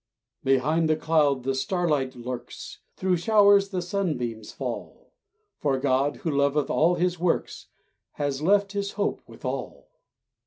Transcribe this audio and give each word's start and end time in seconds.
Behind 0.43 0.89
the 0.89 0.95
cloud 0.95 1.43
the 1.43 1.53
starlight 1.53 2.15
lurks, 2.15 2.79
Through 2.97 3.17
showers 3.17 3.69
the 3.69 3.83
sunbeams 3.83 4.51
fall; 4.51 5.13
For 5.59 5.77
God, 5.77 6.15
who 6.25 6.31
loveth 6.31 6.71
all 6.71 6.95
his 6.95 7.19
works, 7.19 7.67
Has 8.13 8.41
left 8.41 8.71
his 8.71 8.93
Hope 8.93 9.21
with 9.27 9.45
all! 9.45 9.91